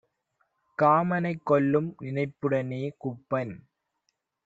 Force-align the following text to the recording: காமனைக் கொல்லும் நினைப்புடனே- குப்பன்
காமனைக் 0.79 1.45
கொல்லும் 1.45 1.91
நினைப்புடனே- 2.01 2.83
குப்பன் 3.01 3.55